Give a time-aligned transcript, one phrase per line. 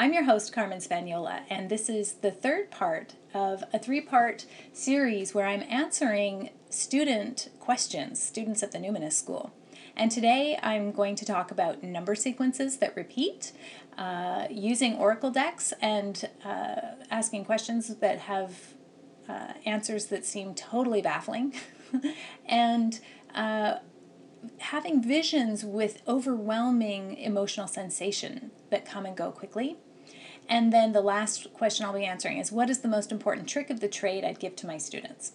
[0.00, 4.46] I'm your host, Carmen Spagnola, and this is the third part of a three part
[4.72, 9.52] series where I'm answering student questions, students at the Numinous School.
[9.96, 13.50] And today I'm going to talk about number sequences that repeat,
[13.98, 16.76] uh, using oracle decks, and uh,
[17.10, 18.74] asking questions that have
[19.28, 21.54] uh, answers that seem totally baffling,
[22.46, 23.00] and
[23.34, 23.78] uh,
[24.58, 29.76] having visions with overwhelming emotional sensation that come and go quickly.
[30.48, 33.70] And then the last question I'll be answering is what is the most important trick
[33.70, 35.32] of the trade I'd give to my students?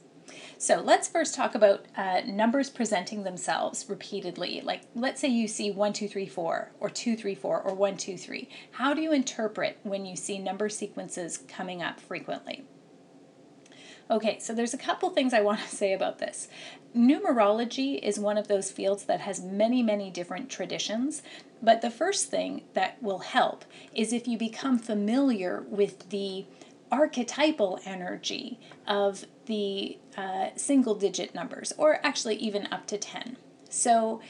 [0.58, 4.62] So let's first talk about uh, numbers presenting themselves repeatedly.
[4.64, 7.98] Like, let's say you see 1, 2, 3, 4, or 2, 3, 4, or 1,
[7.98, 8.50] 2, 3.
[8.72, 12.64] How do you interpret when you see number sequences coming up frequently?
[14.10, 16.48] Okay, so there's a couple things I want to say about this.
[16.96, 21.22] Numerology is one of those fields that has many, many different traditions,
[21.64, 23.64] but the first thing that will help
[23.96, 26.46] is if you become familiar with the
[26.92, 33.38] archetypal energy of the uh, single digit numbers, or actually even up to 10.
[33.70, 34.22] So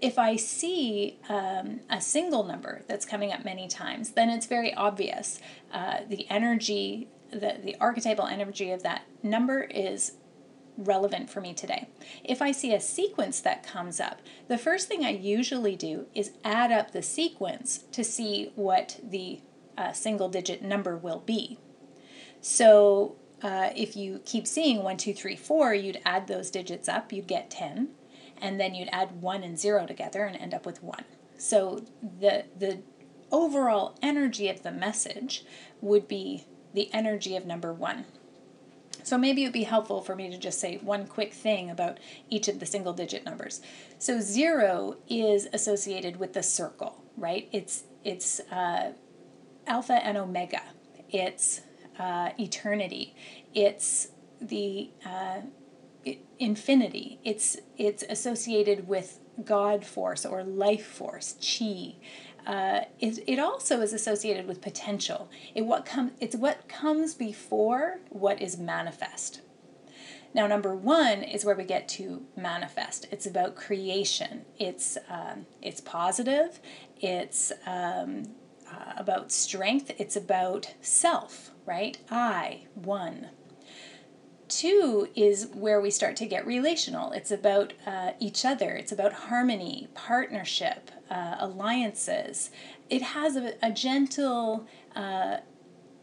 [0.00, 4.72] if I see um, a single number that's coming up many times, then it's very
[4.74, 5.40] obvious.
[5.72, 10.12] Uh, the energy, the, the archetypal energy of that number is
[10.78, 11.88] relevant for me today.
[12.24, 16.32] If I see a sequence that comes up, the first thing I usually do is
[16.44, 19.40] add up the sequence to see what the
[19.76, 21.58] uh, single digit number will be.
[22.40, 27.12] So uh, if you keep seeing 1, 2, 3, 4, you'd add those digits up,
[27.12, 27.88] you'd get 10,
[28.40, 31.04] and then you'd add 1 and 0 together and end up with 1.
[31.36, 32.82] So the, the
[33.30, 35.44] overall energy of the message
[35.80, 38.04] would be the energy of number 1.
[39.08, 41.96] So maybe it would be helpful for me to just say one quick thing about
[42.28, 43.62] each of the single digit numbers.
[43.98, 47.48] So 0 is associated with the circle, right?
[47.50, 48.92] It's, it's uh,
[49.66, 50.60] alpha and omega.
[51.08, 51.62] It's
[51.98, 53.16] uh, eternity.
[53.54, 54.08] It's
[54.42, 55.40] the uh,
[56.38, 57.18] infinity.
[57.24, 61.94] It's it's associated with God force or life force, chi.
[62.46, 65.28] Uh, it, it also is associated with potential.
[65.54, 69.42] It what com- it's what comes before what is manifest.
[70.34, 73.06] Now, number one is where we get to manifest.
[73.10, 74.44] It's about creation.
[74.58, 76.60] It's um, it's positive.
[77.00, 78.34] It's um,
[78.70, 79.90] uh, about strength.
[79.98, 81.98] It's about self right?
[82.10, 83.28] I, one.
[84.48, 87.12] Two is where we start to get relational.
[87.12, 92.50] It's about uh, each other, it's about harmony, partnership, uh, alliances.
[92.90, 95.38] It has a, a gentle uh,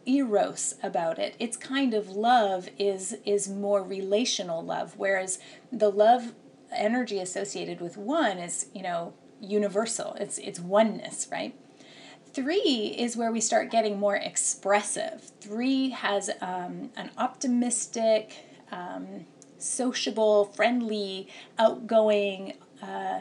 [0.06, 1.34] eros about it.
[1.38, 5.38] Its kind of love is is more relational love, whereas
[5.72, 6.34] the love
[6.72, 10.14] energy associated with one is you know universal.
[10.20, 11.54] It's it's oneness, right?
[12.32, 15.32] Three is where we start getting more expressive.
[15.40, 18.32] Three has um, an optimistic,
[18.70, 19.24] um,
[19.56, 21.28] sociable, friendly,
[21.58, 23.20] outgoing, uh,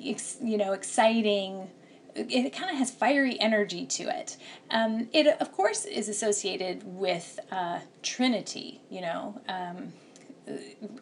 [0.00, 1.70] you know, exciting.
[2.14, 4.36] It kind of has fiery energy to it.
[4.70, 9.40] Um, it, of course, is associated with uh, Trinity, you know.
[9.48, 9.92] Um,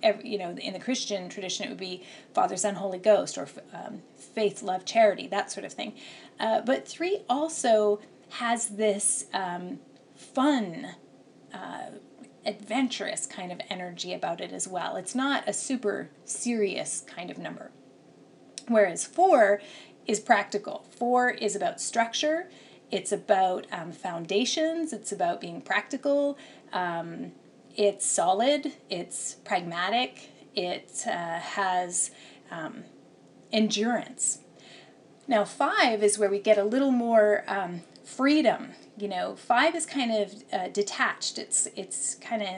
[0.02, 2.04] every, you know, in the Christian tradition, it would be
[2.34, 5.94] Father, Son, Holy Ghost, or um, faith, love, charity, that sort of thing.
[6.38, 9.78] Uh, but three also has this um,
[10.14, 10.88] fun,
[11.52, 11.86] uh,
[12.44, 14.96] adventurous kind of energy about it as well.
[14.96, 17.70] It's not a super serious kind of number.
[18.68, 19.60] Whereas four
[20.06, 20.86] is practical.
[20.90, 22.48] Four is about structure.
[22.90, 24.92] It's about um, foundations.
[24.92, 26.38] It's about being practical.
[26.72, 27.32] Um,
[27.78, 32.10] it's solid, it's pragmatic, it uh, has
[32.50, 32.82] um,
[33.52, 34.40] endurance.
[35.28, 38.70] Now, five is where we get a little more um, freedom.
[38.98, 41.38] You know, five is kind of uh, detached.
[41.38, 42.48] It's it's kind of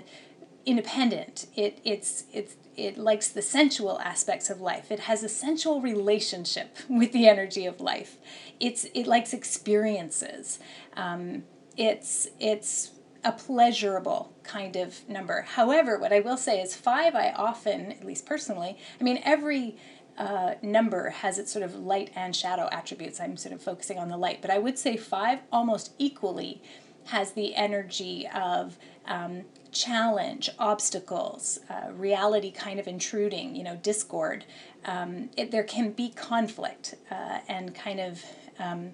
[0.67, 1.47] independent.
[1.57, 4.91] It it's it's it likes the sensual aspects of life.
[4.91, 8.17] It has a sensual relationship with the energy of life.
[8.59, 10.59] It's it likes experiences.
[10.97, 11.45] Um,
[11.77, 12.93] it's it's
[13.23, 15.43] a pleasurable kind of number.
[15.43, 19.77] However, what I will say is five, I often, at least personally, I mean, every
[20.17, 23.21] uh, number has its sort of light and shadow attributes.
[23.21, 26.63] I'm sort of focusing on the light, but I would say five almost equally
[27.07, 34.45] has the energy of um, challenge, obstacles, uh, reality kind of intruding, you know, discord.
[34.85, 38.25] Um, it, there can be conflict uh, and kind of
[38.59, 38.93] um,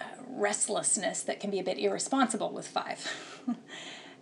[0.00, 3.44] uh, restlessness that can be a bit irresponsible with five.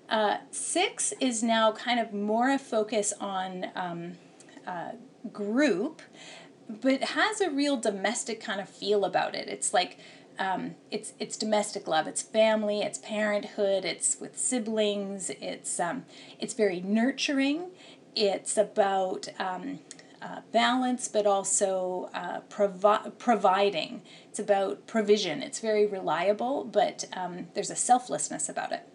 [0.08, 4.12] Uh, six is now kind of more a focus on um,
[4.66, 4.92] uh,
[5.32, 6.00] group,
[6.68, 9.48] but has a real domestic kind of feel about it.
[9.48, 9.98] It's like
[10.38, 12.06] um, it's it's domestic love.
[12.06, 12.80] It's family.
[12.80, 13.84] It's parenthood.
[13.84, 15.30] It's with siblings.
[15.30, 16.04] It's um,
[16.38, 17.70] it's very nurturing.
[18.14, 19.80] It's about um,
[20.22, 24.02] uh, balance, but also uh, provi- providing.
[24.28, 25.42] It's about provision.
[25.42, 28.88] It's very reliable, but um, there's a selflessness about it.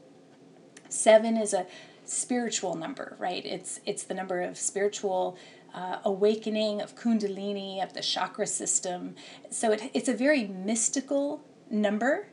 [0.89, 1.67] Seven is a
[2.05, 3.45] spiritual number, right?
[3.45, 5.37] It's it's the number of spiritual
[5.73, 9.15] uh, awakening, of Kundalini, of the chakra system.
[9.49, 12.27] So it, it's a very mystical number.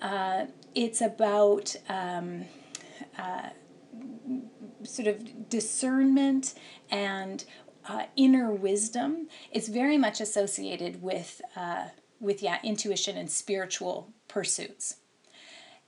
[0.00, 2.44] Uh, it's about um,
[3.18, 3.50] uh,
[4.82, 6.54] sort of discernment
[6.90, 7.44] and
[7.88, 9.28] uh, inner wisdom.
[9.50, 11.88] It's very much associated with uh,
[12.20, 14.96] with yeah intuition and spiritual pursuits.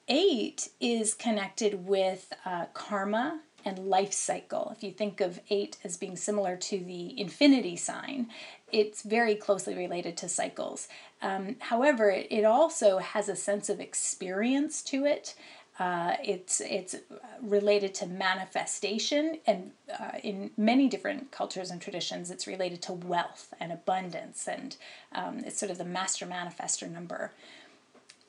[0.08, 4.72] Eight is connected with uh, karma and life cycle.
[4.74, 8.28] If you think of eight as being similar to the infinity sign,
[8.72, 10.88] it's very closely related to cycles.
[11.20, 15.34] Um, however, it, also has a sense of experience to it.
[15.78, 16.94] Uh, it's it's
[17.42, 23.52] related to manifestation, and uh, in many different cultures and traditions, it's related to wealth
[23.60, 24.76] and abundance, and
[25.12, 27.32] um, it's sort of the master manifester number.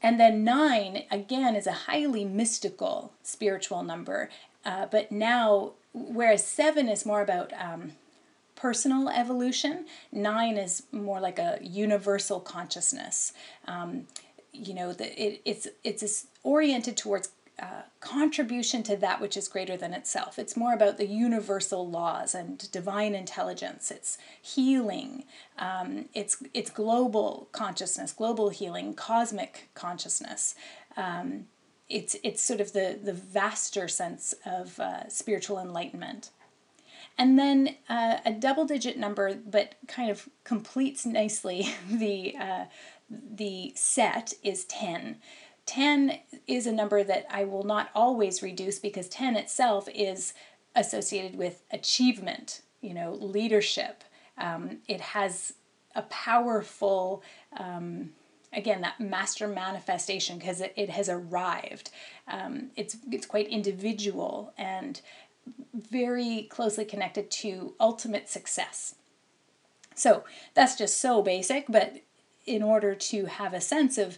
[0.02, 4.30] And then nine, again, is a highly mystical spiritual number.
[4.68, 7.94] Uh, but now, whereas seven is more about um,
[8.56, 13.32] personal evolution, nine is more like a universal consciousness.
[13.66, 14.08] Um,
[14.52, 17.30] you know, the, it, it's, it's oriented towards
[17.60, 20.38] uh, contribution to that which is greater than itself.
[20.38, 23.90] It's more about the universal laws and divine intelligence.
[23.90, 25.24] It's healing.
[25.58, 30.54] Um, it's it's global consciousness, global healing, cosmic consciousness.
[30.96, 31.48] Um,
[31.90, 36.32] it's it's sort of the the vaster sense of uh, spiritual enlightenment.
[37.20, 42.66] And then uh, a double digit number, but kind of completes nicely the uh,
[43.10, 45.18] the set is ten.
[45.68, 50.34] 10 is a number that I will not always reduce because 10 itself is
[50.76, 54.04] associated with achievement, you know, leadership.
[54.38, 55.54] Um, it has
[55.94, 57.22] a powerful,
[57.58, 58.12] um,
[58.58, 61.92] again, that master manifestation because it, it has arrived.
[62.28, 65.00] Um, it's, it's quite individual and
[65.74, 68.96] very closely connected to ultimate success.
[69.96, 70.24] So
[70.54, 72.02] that's just so basic, but
[72.46, 74.18] in order to have a sense of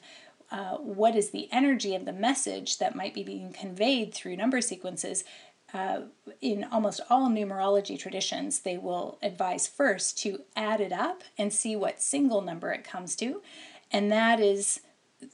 [0.51, 4.61] uh, what is the energy of the message that might be being conveyed through number
[4.61, 5.23] sequences,
[5.73, 6.01] uh,
[6.41, 11.75] in almost all numerology traditions, they will advise first to add it up and see
[11.75, 13.41] what single number it comes to,
[13.91, 14.81] and that is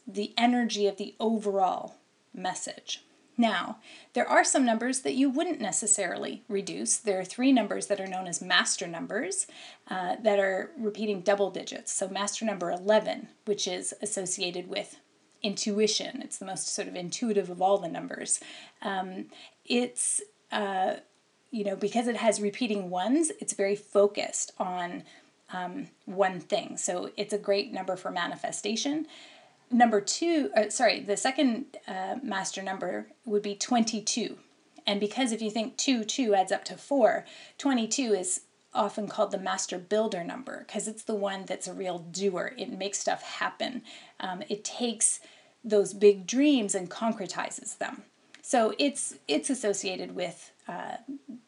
[0.08, 1.96] the energy of the overall
[2.34, 3.04] message.
[3.38, 3.80] Now,
[4.14, 6.96] there are some numbers that you wouldn't necessarily reduce.
[6.96, 9.46] There are three numbers that are known as master numbers
[9.90, 11.92] uh, that are repeating double digits.
[11.92, 15.00] So, master number 11, which is associated with
[15.44, 16.22] intuition.
[16.22, 18.40] It's the most sort of intuitive of all the numbers.
[18.82, 19.26] Um,
[19.66, 20.96] it's, uh,
[21.52, 25.04] you know, because it has repeating ones, it's very focused on
[25.52, 26.78] um, one thing.
[26.78, 29.08] So it's a great number for manifestation.
[29.72, 34.38] Number two, uh, sorry, the second uh, master number would be 22.
[34.88, 37.26] And because if you think 2, 2 adds up to 4,
[37.58, 38.42] 22 is
[38.74, 42.54] often called the master builder number because it's the one that's a real doer.
[42.58, 43.82] It makes stuff happen.
[44.20, 45.20] Um, it takes
[45.64, 48.04] those big dreams and concretizes them.
[48.42, 50.98] So it's it's associated with uh,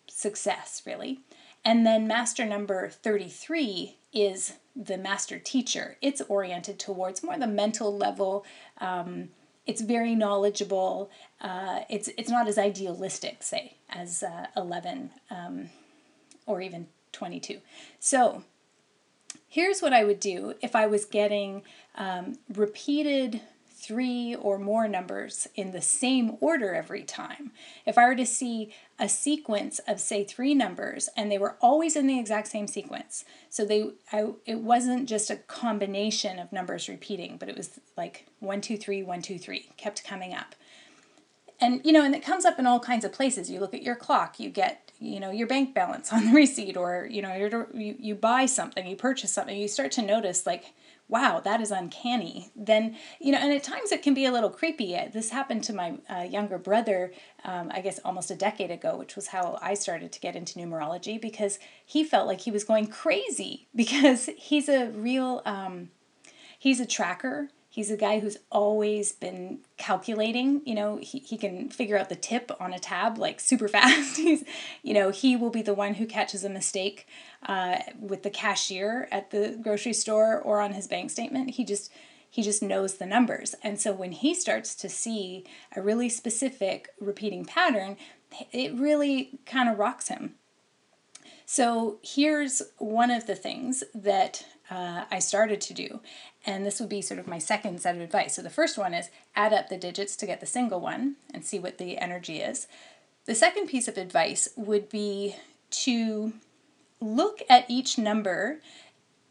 [0.08, 1.20] success really.
[1.68, 5.98] And then master number 33 is the master teacher.
[6.02, 8.46] It's oriented towards more the mental level.
[8.78, 9.32] Um,
[9.66, 11.12] it's very knowledgeable.
[11.42, 15.70] Uh, it's it's not as idealistic, say, as uh, 11 um,
[16.46, 17.60] or even 22.
[18.00, 18.44] So
[19.50, 21.64] here's what I would do if I was getting
[21.96, 23.42] um, repeated
[23.78, 27.52] three or more numbers in the same order every time.
[27.86, 31.96] If I were to see a sequence of say three numbers and they were always
[31.96, 36.90] in the exact same sequence, so they I, it wasn't just a combination of numbers
[36.90, 40.56] repeating, but it was like one two three one two three kept coming up.
[41.62, 43.50] And you know, and it comes up in all kinds of places.
[43.50, 46.76] You look at your clock, you get you know your bank balance on the receipt,
[46.76, 47.36] or you know
[47.76, 50.74] you you buy something, you purchase something, you start to notice like
[51.10, 54.50] wow, that is uncanny, then, you know, and at times it can be a little
[54.50, 54.96] creepy.
[54.96, 57.14] Uh, this happened to my uh, younger brother,
[57.46, 60.60] um, I guess almost a decade ago, which was how I started to get into
[60.60, 65.90] numerology because he felt like he was going crazy because he's a real, um,
[66.60, 70.64] he's a tracker He's a guy who's always been calculating.
[70.66, 74.18] You know, he, he can figure out the tip on a tab like super fast.
[74.18, 74.44] He's,
[74.82, 77.06] you know, he will be the one who catches a mistake
[77.46, 81.52] uh, with the cashier at the grocery store or on his bank statement.
[81.52, 81.92] He just
[82.32, 83.54] he just knows the numbers.
[83.62, 87.96] And so when he starts to see a really specific repeating pattern,
[88.52, 90.34] it really kind of rocks him.
[91.46, 96.02] So here's one of the things that uh, I started to do.
[96.48, 98.36] And this would be sort of my second set of advice.
[98.36, 101.46] So the first one is add up the digits to get the single one and
[101.46, 102.68] see what the energy is.
[103.26, 105.36] The second piece of advice would be
[105.70, 106.32] to
[107.02, 108.62] look at each number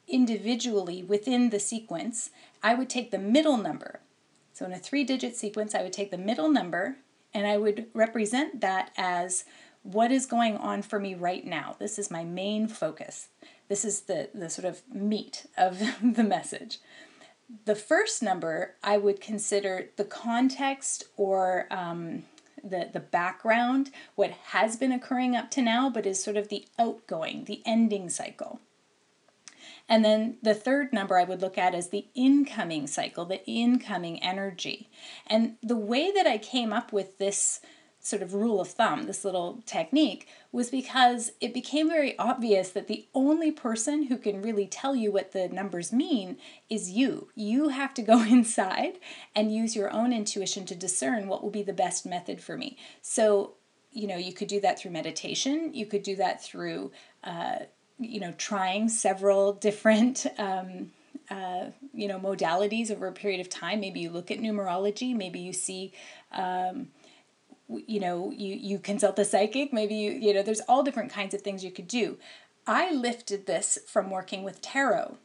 [0.07, 2.31] individually within the sequence.
[2.63, 4.01] I would take the middle number.
[4.53, 6.97] So in a three digit sequence, I would take the middle number
[7.33, 9.45] and I would represent that as
[9.83, 11.77] what is going on for me right now.
[11.79, 13.29] This is my main focus.
[13.69, 16.79] This is the, the sort of meat of the message.
[17.65, 22.25] The first number I would consider the context or um,
[22.63, 26.67] the, the background, what has been occurring up to now, but is sort of the
[26.79, 28.61] outgoing, the ending cycle.
[29.89, 34.21] And then the third number I would look at is the incoming cycle, the incoming
[34.23, 34.89] energy.
[35.27, 37.61] And the way that I came up with this
[38.07, 42.87] sort of rule of thumb, this little technique, was because it became very obvious that
[42.87, 46.37] the only person who can really tell you what the numbers mean
[46.71, 47.29] is you.
[47.35, 49.01] You have to go inside
[49.35, 52.77] and use your own intuition to discern what will be the best method for me.
[53.03, 53.55] So,
[53.91, 56.93] you know, you could do that through meditation, you could do that through,
[57.25, 57.61] uh,
[57.99, 60.27] you know, trying several different.
[60.39, 60.93] Um,
[61.29, 65.41] uh, you know modalities over a period of time maybe you look at numerology maybe
[65.41, 65.93] you see
[66.31, 66.87] um,
[67.69, 71.35] you know you you consult a psychic maybe you you know there's all different kinds
[71.35, 72.19] of things you could do.
[72.67, 75.19] I lifted this from working with tarot.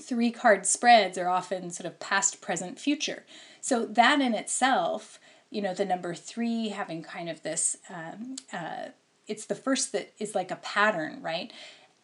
[0.00, 3.24] Three card spreads are often sort of past present future.
[3.60, 5.18] So that in itself
[5.50, 8.88] you know the number three having kind of this um, uh,
[9.26, 11.52] it's the first that is like a pattern right?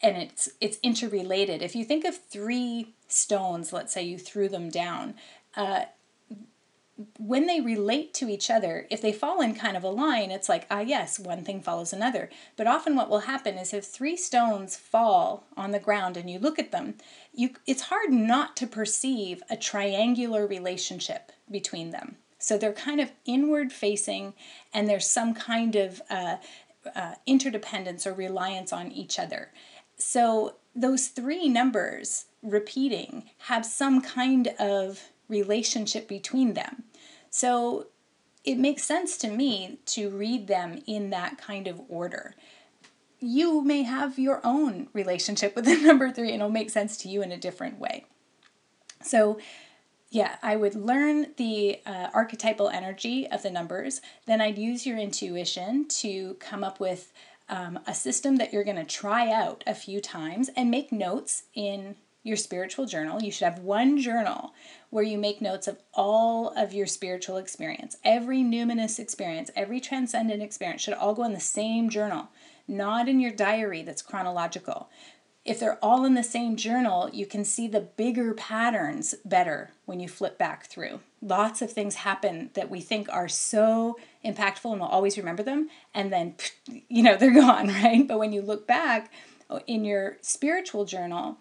[0.01, 1.61] And it's it's interrelated.
[1.61, 5.15] If you think of three stones let's say you threw them down
[5.55, 5.85] uh,
[7.19, 10.49] when they relate to each other, if they fall in kind of a line, it's
[10.49, 12.29] like, ah, yes, one thing follows another.
[12.55, 16.39] But often what will happen is if three stones fall on the ground and you
[16.39, 16.95] look at them,
[17.33, 22.17] you, it's hard not to perceive a triangular relationship between them.
[22.39, 24.33] So they're kind of inward facing,
[24.73, 26.37] and there's some kind of uh,
[26.95, 29.51] uh, interdependence or reliance on each other.
[29.97, 36.83] So those three numbers repeating have some kind of relationship between them.
[37.29, 37.87] So
[38.43, 42.33] it makes sense to me to read them in that kind of order.
[43.19, 47.09] You may have your own relationship with the number three, and it'll make sense to
[47.09, 48.05] you in a different way.
[49.03, 49.39] So,
[50.09, 54.01] yeah, I would learn the uh, archetypal energy of the numbers.
[54.25, 57.11] Then I'd use your intuition to come up with
[57.49, 61.43] um, a system that you're going to try out a few times and make notes
[61.53, 61.95] in
[62.27, 63.23] your spiritual journal.
[63.23, 64.53] You should have one journal
[64.89, 67.97] where you make notes of all of your spiritual experience.
[68.03, 72.29] Every numinous experience, every transcendent experience should all go in the same journal,
[72.67, 74.89] not in your diary that's chronological.
[75.45, 80.01] If they're all in the same journal, you can see the bigger patterns better when
[80.01, 80.99] you flip back through.
[81.21, 85.69] Lots of things happen that we think are so impactful and we'll always remember them,
[85.93, 86.35] and then,
[86.89, 88.05] you know, they're gone, right?
[88.05, 89.11] But when you look back
[89.65, 91.37] in your spiritual journal,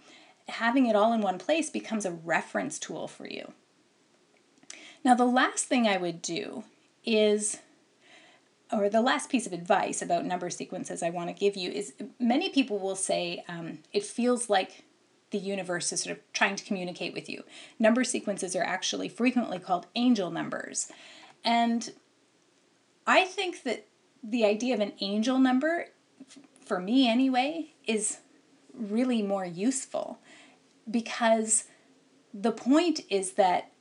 [0.49, 3.53] having it all in one place becomes a reference tool for you.
[5.05, 6.65] Now, the last thing I would do
[7.05, 7.59] is,
[8.73, 11.95] or the last piece of advice about number sequences I want to give you is
[12.19, 14.85] many people will say um, it feels like
[15.31, 17.43] the universe is sort of trying to communicate with you.
[17.79, 20.91] Number sequences are actually frequently called angel numbers.
[21.45, 21.93] And
[23.07, 23.87] I think that
[24.23, 25.87] the idea of an angel number,
[26.65, 28.19] for me anyway, is
[28.77, 30.19] really more useful
[30.91, 31.65] because
[32.33, 33.73] the point is that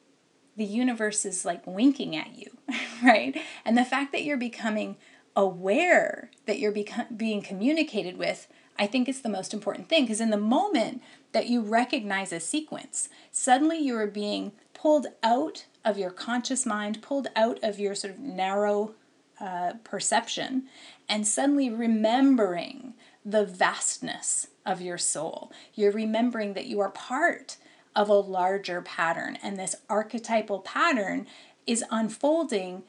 [0.56, 2.58] the universe is like winking at you,
[3.04, 3.38] right?
[3.64, 4.98] And the fact that you're becoming
[5.36, 8.48] aware that you're beco- being communicated with,
[8.78, 11.02] I think is the most important thing because in the moment
[11.34, 17.02] that you recognize a sequence, suddenly you are being pulled out of your conscious mind,
[17.02, 18.96] pulled out of your sort of narrow
[19.40, 20.64] uh, perception,
[21.10, 22.94] and suddenly remembering
[23.26, 25.52] the vastness of your soul.
[25.74, 27.58] You're remembering that you are part
[27.96, 29.38] of a larger pattern.
[29.42, 31.26] And this archetypal pattern
[31.66, 32.84] is unfolding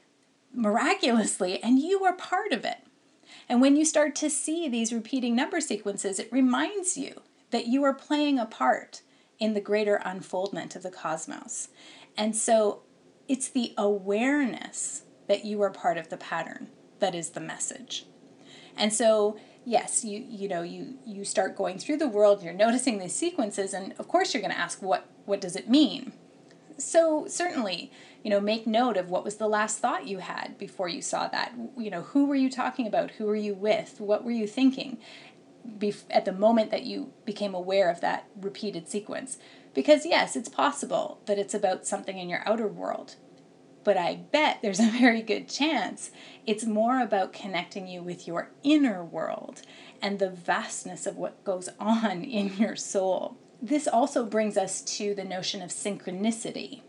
[0.53, 2.79] miraculously, and you are part of it.
[3.49, 7.85] And when you start to see these repeating number sequences, it reminds you that you
[7.85, 9.03] are playing a part
[9.39, 11.69] in the greater unfoldment of the cosmos.
[12.17, 12.83] And so
[13.29, 18.07] it's the awareness that you are part of the pattern that is the message.
[18.77, 22.99] And so yes, you you know, you you start going through the world, you're noticing
[22.99, 26.13] these sequences and of course you're going to ask what what does it mean?
[26.79, 27.91] So certainly,
[28.23, 31.27] you know, make note of what was the last thought you had before you saw
[31.29, 31.53] that.
[31.77, 33.13] You know, who were you talking about?
[33.13, 34.01] Who were you with?
[34.01, 34.99] What were you thinking?
[35.67, 39.39] Bef- at the moment that you became aware of that repeated sequence.
[39.75, 43.17] Because, yes, it's possible that it's about something in your outer world,
[43.87, 46.11] but I bet there's a very good chance
[46.45, 49.63] it's more about connecting you with your inner world
[50.03, 53.37] and the vastness of what goes on in your soul.
[53.63, 56.83] This also brings us to the notion of synchronicity.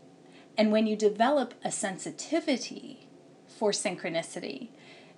[0.56, 3.06] And when you develop a sensitivity
[3.46, 4.70] for synchronicity,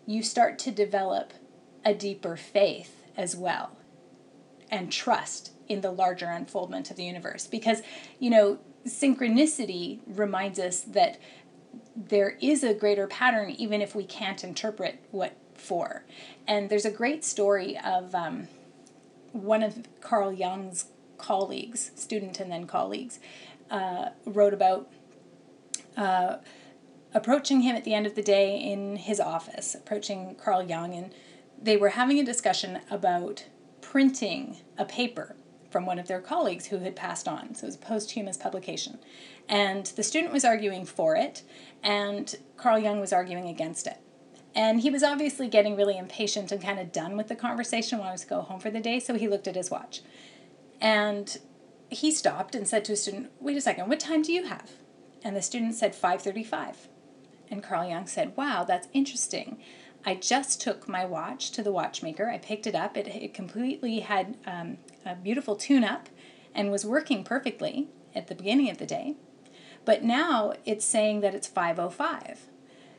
[0.04, 1.32] you start to develop
[1.82, 3.78] a deeper faith as well
[4.70, 7.46] and trust in the larger unfoldment of the universe.
[7.46, 7.80] Because,
[8.18, 11.18] you know, synchronicity reminds us that
[12.08, 16.04] there is a greater pattern even if we can't interpret what for.
[16.46, 18.48] And there's a great story of um,
[19.32, 20.86] one of Carl Jung's
[21.18, 23.20] colleagues, student and then colleagues,
[23.70, 24.90] uh, wrote about
[25.96, 26.36] uh,
[27.12, 31.14] approaching him at the end of the day in his office, approaching Carl Jung, and
[31.60, 33.44] they were having a discussion about
[33.80, 35.36] printing a paper
[35.70, 37.54] from one of their colleagues who had passed on.
[37.54, 38.98] So it was a posthumous publication.
[39.48, 41.42] And the student was arguing for it,
[41.82, 43.98] and Carl Jung was arguing against it.
[44.54, 48.18] And he was obviously getting really impatient and kind of done with the conversation, wanted
[48.18, 50.02] to go home for the day, so he looked at his watch.
[50.80, 51.38] And
[51.88, 54.72] he stopped and said to a student, Wait a second, what time do you have?
[55.22, 56.88] And the student said 535.
[57.50, 59.58] And Carl Jung said, Wow, that's interesting.
[60.04, 62.28] I just took my watch to the watchmaker.
[62.30, 62.96] I picked it up.
[62.96, 66.08] It, it completely had um, a beautiful tune up
[66.54, 69.16] and was working perfectly at the beginning of the day.
[69.84, 72.46] But now it's saying that it's 505.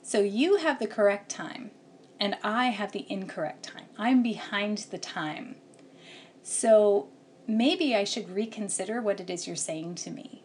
[0.04, 1.72] So you have the correct time
[2.20, 3.86] and I have the incorrect time.
[3.98, 5.56] I'm behind the time.
[6.44, 7.10] So
[7.48, 10.44] maybe I should reconsider what it is you're saying to me.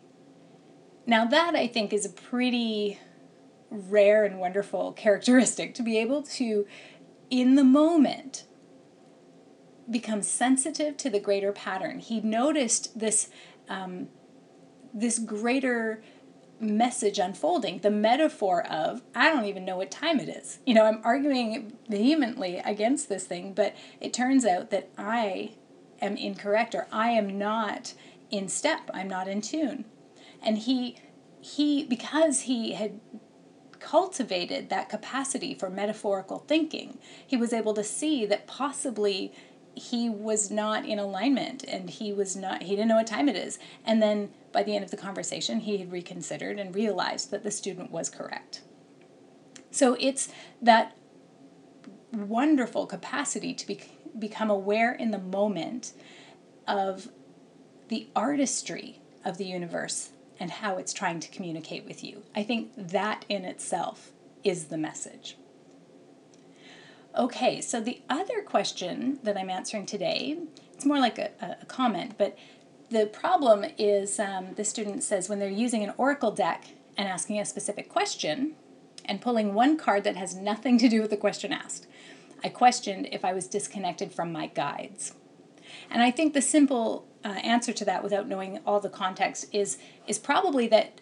[1.07, 2.99] Now, that I think is a pretty
[3.77, 6.67] rare and wonderful characteristic to be able to,
[7.31, 8.45] in the moment,
[9.91, 12.01] become sensitive to the greater pattern.
[12.01, 13.31] He noticed this,
[13.69, 14.09] um,
[14.93, 16.03] this greater
[16.59, 20.59] message unfolding, the metaphor of, I don't even know what time it is.
[20.65, 25.53] You know, I'm arguing vehemently against this thing, but it turns out that I
[26.01, 27.95] am incorrect or I am not
[28.31, 29.85] in step, I'm not in tune.
[30.43, 30.97] And he,
[31.41, 33.01] he, because he had
[33.81, 39.33] cultivated that capacity for metaphorical thinking, he was able to see that possibly
[39.75, 43.37] he was not in alignment and he was not he didn't know what time it
[43.37, 43.59] is.
[43.85, 47.51] And then by the end of the conversation he had reconsidered and realized that the
[47.51, 48.63] student was correct.
[49.71, 50.31] So it's
[50.63, 50.97] that
[52.13, 53.81] wonderful capacity to be,
[54.19, 55.93] become aware in the moment
[56.67, 57.09] of
[57.89, 62.71] the artistry of the universe and how it's trying to communicate with you i think
[62.77, 64.13] that in itself
[64.45, 65.37] is the message
[67.17, 70.37] Okay, so the other question that I'm answering today,
[70.75, 71.31] it's more like a,
[71.63, 72.37] a comment, but
[72.91, 77.41] the problem is um, the student says when they're using an oracle deck and asking
[77.41, 78.53] a specific question
[79.07, 81.87] and pulling one card that has nothing to do with the question asked,
[82.45, 85.15] I questioned if I was disconnected from my guides.
[85.91, 89.79] And I think the simple uh, answer to that, without knowing all the context, is
[90.07, 91.01] is probably that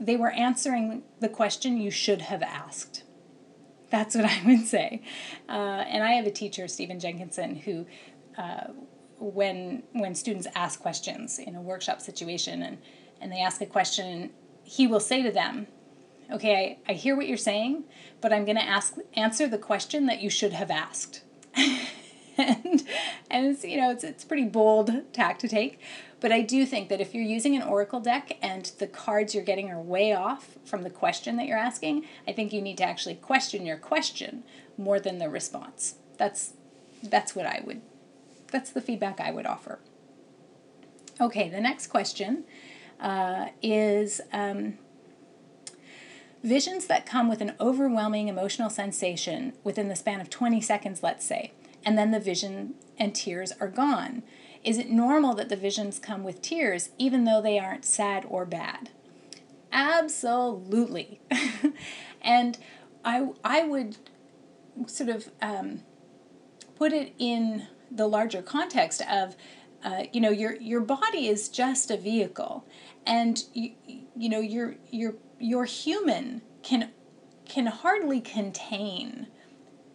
[0.00, 3.04] they were answering the question you should have asked.
[3.90, 5.02] That's what I would say.
[5.48, 7.86] Uh, and I have a teacher, Stephen Jenkinson, who,
[8.36, 8.68] uh,
[9.18, 12.78] when when students ask questions in a workshop situation and,
[13.20, 14.30] and they ask a question,
[14.62, 15.66] he will say to them,
[16.30, 17.84] okay, I, I hear what you're saying,
[18.20, 21.22] but I'm going to ask answer the question that you should have asked.
[22.38, 22.84] and
[23.30, 25.80] and it's you know it's it's pretty bold tack to take,
[26.20, 29.44] but I do think that if you're using an oracle deck and the cards you're
[29.44, 32.84] getting are way off from the question that you're asking, I think you need to
[32.84, 34.44] actually question your question
[34.76, 35.96] more than the response.
[36.16, 36.54] That's
[37.02, 37.80] that's what I would
[38.50, 39.78] that's the feedback I would offer.
[41.20, 42.44] Okay, the next question
[43.00, 44.78] uh, is um,
[46.42, 51.24] visions that come with an overwhelming emotional sensation within the span of 20 seconds, let's
[51.24, 51.52] say,
[51.84, 54.22] and then the vision and tears are gone
[54.64, 58.44] Is it normal that the visions come with tears, even though they aren't sad or
[58.44, 58.90] bad?
[59.72, 61.20] Absolutely.
[62.22, 62.58] and
[63.04, 63.96] I, I would
[64.86, 65.82] sort of um,
[66.76, 69.36] put it in the larger context of,
[69.84, 72.64] uh, you know, your your body is just a vehicle,
[73.06, 73.72] and you,
[74.16, 76.90] you know your your your human can
[77.44, 79.28] can hardly contain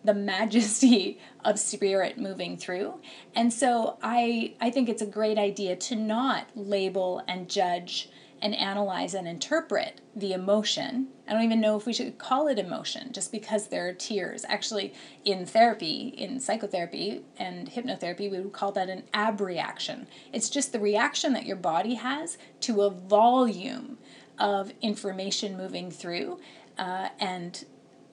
[0.04, 3.00] the majesty of spirit moving through.
[3.36, 8.10] And so I I think it's a great idea to not label and judge
[8.44, 11.08] and analyze and interpret the emotion.
[11.26, 14.44] I don't even know if we should call it emotion just because there are tears.
[14.50, 20.08] Actually, in therapy, in psychotherapy and hypnotherapy, we would call that an abreaction.
[20.34, 23.98] It's just the reaction that your body has to a volume
[24.38, 26.42] of information moving through,
[26.78, 27.64] uh, and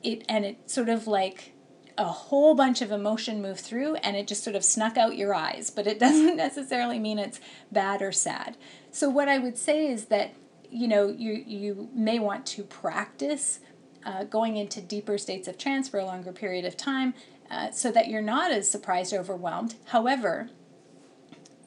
[0.05, 1.55] it and it sort of like
[2.01, 5.35] a whole bunch of emotion move through and it just sort of snuck out your
[5.35, 8.57] eyes, but it doesn't necessarily mean it's bad or sad.
[8.91, 10.35] So what I would say is that
[10.73, 13.61] you know you you may want to practice
[14.07, 17.13] uh, going into deeper states of trance for a longer period of time
[17.51, 19.75] uh, so that you're not as surprised or overwhelmed.
[19.87, 20.49] However,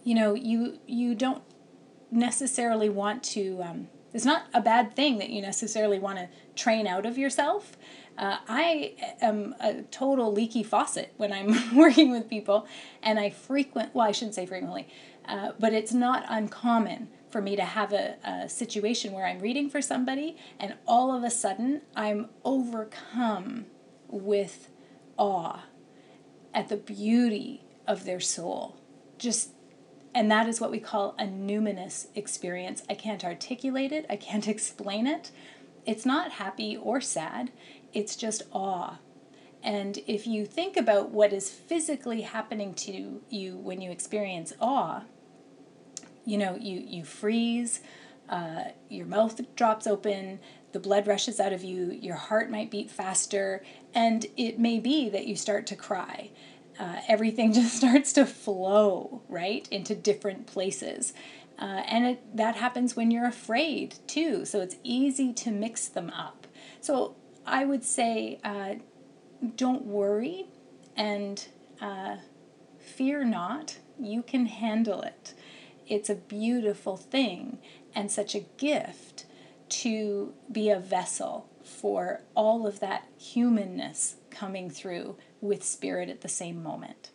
[0.03, 1.43] you know you you don't
[2.11, 3.61] necessarily want to.
[3.61, 7.77] Um, it's not a bad thing that you necessarily want to train out of yourself.
[8.17, 12.67] Uh, I am a total leaky faucet when I'm working with people,
[13.01, 14.87] and I frequent, well, I shouldn't say frequently,
[15.25, 19.69] uh, but it's not uncommon for me to have a, a situation where I'm reading
[19.69, 23.65] for somebody, and all of a sudden I'm overcome
[24.07, 24.69] with
[25.17, 25.63] awe
[26.53, 28.77] at the beauty of their soul.
[29.17, 29.49] Just
[30.15, 32.83] and that is what we call a numinous experience.
[32.87, 35.31] I can't articulate it, I can't explain it.
[35.85, 37.51] It's not happy or sad,
[37.93, 38.97] it's just awe.
[39.63, 45.03] And if you think about what is physically happening to you when you experience awe,
[46.25, 47.81] you know, you, you freeze,
[48.29, 50.39] uh, your mouth drops open,
[50.73, 55.09] the blood rushes out of you, your heart might beat faster, and it may be
[55.09, 56.31] that you start to cry.
[56.79, 61.13] Uh, everything just starts to flow, right, into different places.
[61.59, 66.09] Uh, and it, that happens when you're afraid too, so it's easy to mix them
[66.09, 66.47] up.
[66.81, 68.75] So I would say uh,
[69.55, 70.47] don't worry
[70.95, 71.45] and
[71.81, 72.17] uh,
[72.79, 73.77] fear not.
[73.99, 75.33] You can handle it.
[75.87, 77.59] It's a beautiful thing
[77.93, 79.25] and such a gift
[79.69, 86.29] to be a vessel for all of that humanness coming through with spirit at the
[86.29, 87.11] same moment.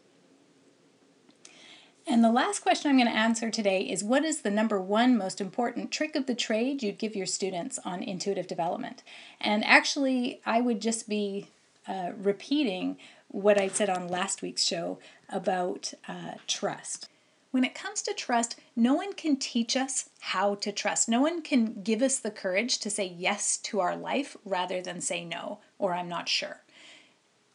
[2.11, 5.18] And the last question I'm going to answer today is What is the number one
[5.18, 9.03] most important trick of the trade you'd give your students on intuitive development?
[9.42, 11.49] And actually, I would just be
[11.87, 12.97] uh, repeating
[13.29, 17.11] what I said on last week's show about uh, trust.
[17.51, 21.11] When it comes to trust, no one can teach us how to trust.
[21.11, 25.03] No one can give us the courage to say yes to our life rather than
[25.03, 26.62] say no or I'm not sure.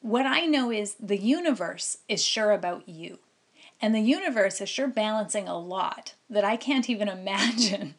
[0.02, 3.18] What I know is the universe is sure about you.
[3.84, 7.96] And the universe is sure balancing a lot that I can't even imagine.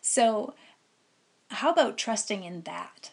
[0.00, 0.54] So,
[1.50, 3.10] how about trusting in that?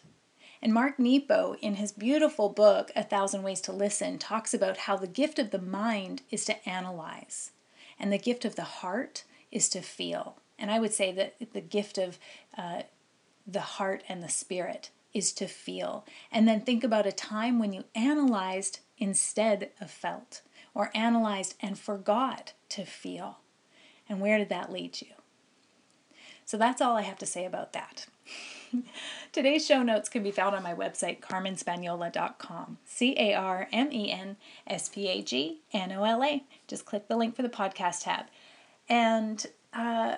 [0.62, 4.96] And Mark Nepo, in his beautiful book, A Thousand Ways to Listen, talks about how
[4.96, 7.50] the gift of the mind is to analyze,
[8.00, 10.38] and the gift of the heart is to feel.
[10.58, 12.18] And I would say that the gift of
[12.56, 12.84] uh,
[13.46, 16.06] the heart and the spirit is to feel.
[16.32, 20.40] And then think about a time when you analyzed instead of felt
[20.74, 23.38] or analyzed and forgot to feel.
[24.08, 25.08] And where did that lead you?
[26.44, 28.06] So that's all I have to say about that.
[29.32, 32.78] Today's show notes can be found on my website, carmenspagnola.com.
[32.84, 36.42] C A R M E N S P A G N O L A.
[36.66, 38.26] Just click the link for the podcast tab.
[38.88, 40.16] And uh,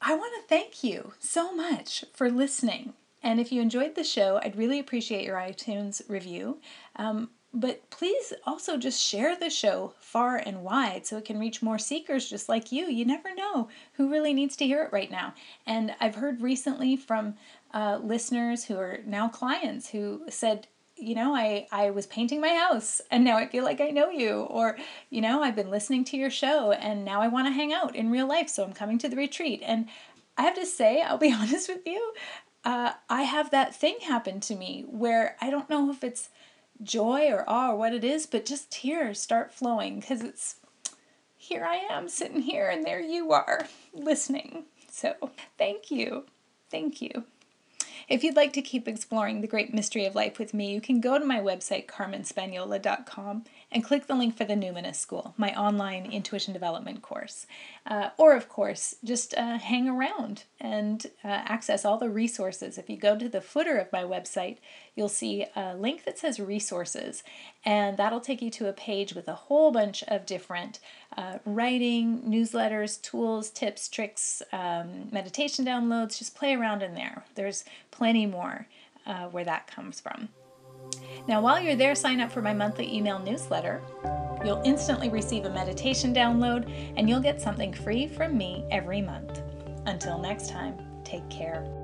[0.00, 2.94] I want to thank you so much for listening.
[3.22, 6.58] And if you enjoyed the show, I'd really appreciate your iTunes review.
[6.96, 11.62] Um, but please also just share the show far and wide so it can reach
[11.62, 12.86] more seekers just like you.
[12.86, 15.34] You never know who really needs to hear it right now.
[15.64, 17.36] And I've heard recently from
[17.72, 22.54] uh, listeners who are now clients who said, you know, I, I was painting my
[22.54, 24.40] house and now I feel like I know you.
[24.42, 24.76] Or,
[25.10, 27.94] you know, I've been listening to your show and now I want to hang out
[27.94, 29.62] in real life, so I'm coming to the retreat.
[29.64, 29.86] And
[30.36, 32.14] I have to say, I'll be honest with you,
[32.64, 36.30] uh, I have that thing happen to me where I don't know if it's
[36.84, 40.56] joy or awe or what it is, but just tears start flowing because it's
[41.36, 44.64] here I am sitting here and there you are listening.
[44.90, 45.14] So
[45.58, 46.24] thank you.
[46.70, 47.24] Thank you.
[48.08, 51.00] If you'd like to keep exploring the great mystery of life with me, you can
[51.00, 56.06] go to my website, carmenspagnola.com, and click the link for the Numinous School, my online
[56.12, 57.46] intuition development course.
[57.86, 62.76] Uh, or, of course, just uh, hang around and uh, access all the resources.
[62.76, 64.58] If you go to the footer of my website,
[64.96, 67.22] you'll see a link that says resources,
[67.64, 70.78] and that'll take you to a page with a whole bunch of different
[71.16, 76.18] uh, writing, newsletters, tools, tips, tricks, um, meditation downloads.
[76.18, 77.24] Just play around in there.
[77.34, 78.66] There's plenty more
[79.06, 80.28] uh, where that comes from.
[81.26, 83.80] Now, while you're there, sign up for my monthly email newsletter.
[84.44, 89.40] You'll instantly receive a meditation download and you'll get something free from me every month.
[89.86, 91.83] Until next time, take care.